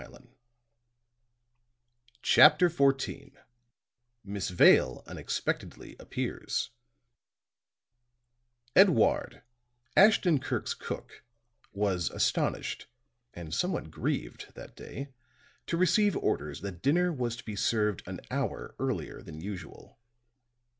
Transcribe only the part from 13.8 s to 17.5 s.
grieved that day to receive orders that dinner was to